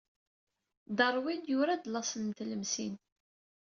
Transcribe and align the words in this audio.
Darwin 0.97 1.41
yura-d 1.51 1.85
Laṣel 1.93 2.21
n 2.27 2.31
Tlemsin. 2.37 2.95